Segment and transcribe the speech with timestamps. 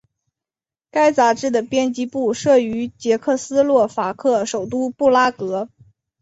[0.89, 5.69] 该杂志的编辑部设于捷克斯洛伐克首都布拉格。